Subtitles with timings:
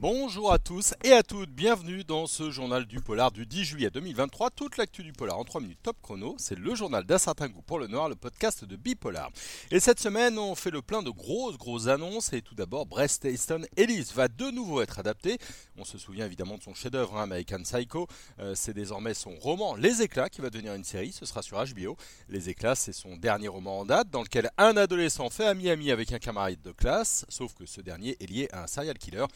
[0.00, 3.90] Bonjour à tous et à toutes, bienvenue dans ce journal du polar du 10 juillet
[3.90, 4.48] 2023.
[4.48, 7.60] Toute l'actu du polar en 3 minutes top chrono, c'est le journal d'un certain goût
[7.60, 9.30] pour le noir, le podcast de Bipolar.
[9.70, 13.26] Et cette semaine, on fait le plein de grosses grosses annonces et tout d'abord, Brest
[13.26, 15.36] Easton Ellis va de nouveau être adapté.
[15.76, 18.06] On se souvient évidemment de son chef-d'œuvre, hein, American Psycho.
[18.38, 21.62] Euh, c'est désormais son roman Les Éclats qui va devenir une série, ce sera sur
[21.62, 21.98] HBO.
[22.30, 26.10] Les Éclats, c'est son dernier roman en date dans lequel un adolescent fait ami-ami avec
[26.14, 29.26] un camarade de classe, sauf que ce dernier est lié à un serial killer.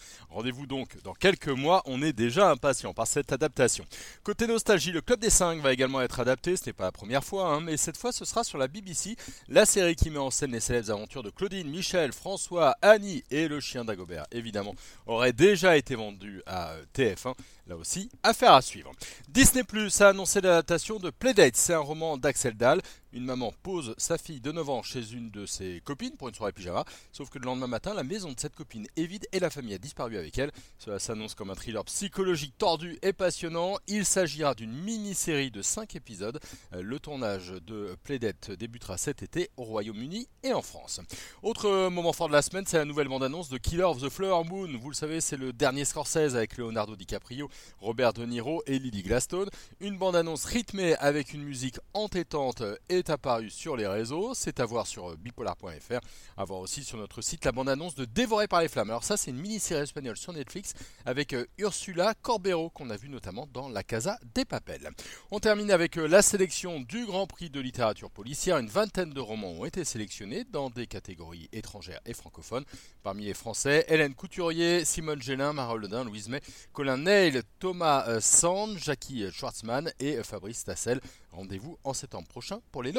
[0.67, 3.85] Donc dans quelques mois, on est déjà impatient par cette adaptation.
[4.23, 7.25] Côté nostalgie, le Club des 5 va également être adapté, ce n'est pas la première
[7.25, 9.17] fois, hein, mais cette fois ce sera sur la BBC,
[9.49, 13.49] la série qui met en scène les célèbres aventures de Claudine, Michel, François, Annie et
[13.49, 14.75] le chien d'Agobert, évidemment,
[15.07, 17.35] aurait déjà été vendu à euh, TF1.
[17.67, 18.93] Là aussi, affaire à suivre.
[19.29, 21.57] Disney Plus a annoncé l'adaptation de Playdate.
[21.57, 22.83] C'est un roman d'Axel Dahl.
[23.15, 26.35] Une maman pose sa fille de 9 ans chez une de ses copines pour une
[26.35, 26.85] soirée pyjama.
[27.13, 29.75] Sauf que le lendemain matin, la maison de cette copine est vide et la famille
[29.75, 30.51] a disparu avec elle.
[30.79, 33.77] Cela s'annonce comme un thriller psychologique tordu et passionnant.
[33.87, 36.41] Il s'agira d'une mini-série de 5 épisodes.
[36.73, 41.01] Euh, le tournage de Playdate débutera cet été au Royaume-Uni et en France.
[41.45, 44.43] Autre moment fort de la semaine, c'est la nouvelle bande-annonce de Killer of the Flower
[44.43, 44.77] Moon.
[44.81, 47.49] Vous le savez, c'est le dernier Scorsese avec Leonardo DiCaprio
[47.79, 49.51] Robert De Niro et Lily Gladstone.
[49.79, 52.65] Une bande-annonce rythmée avec une musique entêtante
[53.05, 54.33] est apparue sur les réseaux.
[54.35, 56.01] C'est à voir sur bipolar.fr.
[56.37, 58.91] À voir aussi sur notre site la bande-annonce de Dévoré par les flammes.
[58.91, 60.73] Alors ça, c'est une mini-série espagnole sur Netflix
[61.05, 64.91] avec euh, Ursula Corbero qu'on a vu notamment dans La Casa des Papels.
[65.31, 68.59] On termine avec euh, la sélection du Grand Prix de littérature policière.
[68.59, 72.65] Une vingtaine de romans ont été sélectionnés dans des catégories étrangères et francophones.
[73.03, 76.41] Parmi les Français, Hélène Couturier, Simone Gélin, Ledin, Louise May,
[76.73, 81.01] Colin Neil, Thomas euh, Sand, Jackie Schwartzmann et Fabrice Tassel.
[81.33, 82.93] Rendez-vous en septembre prochain pour les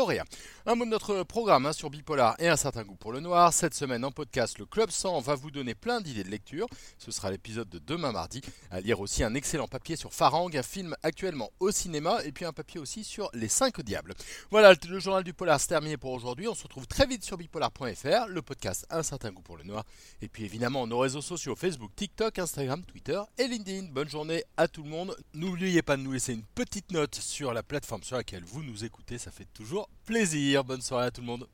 [0.66, 3.54] Un mot de notre programme hein, sur Bipolar et un certain goût pour le noir.
[3.54, 6.68] Cette semaine en podcast, le Club 100 va vous donner plein d'idées de lecture.
[6.97, 8.42] Ce sera l'épisode de demain mardi.
[8.72, 12.44] À lire aussi un excellent papier sur Farang, un film actuellement au cinéma, et puis
[12.44, 14.16] un papier aussi sur Les 5 Diables.
[14.52, 16.50] Voilà, le journal du Polar c'est terminé pour aujourd'hui.
[16.50, 19.86] On se retrouve très vite sur bipolar.fr, le podcast Un certain goût pour le noir.
[20.22, 23.88] Et puis évidemment nos réseaux sociaux Facebook, TikTok, Instagram, Twitter et LinkedIn.
[23.94, 25.16] Bonne journée à tout le monde.
[25.34, 28.84] N'oubliez pas de nous laisser une petite note sur la plateforme sur laquelle vous nous
[28.84, 30.63] écoutez, ça fait toujours plaisir.
[30.63, 31.47] Bonne soirée à tout le monde.